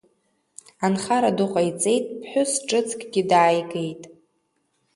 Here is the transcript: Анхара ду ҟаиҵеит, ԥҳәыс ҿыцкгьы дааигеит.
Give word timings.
Анхара 0.85 1.31
ду 1.37 1.47
ҟаиҵеит, 1.53 2.05
ԥҳәыс 2.19 2.51
ҿыцкгьы 2.67 3.21
дааигеит. 3.29 4.01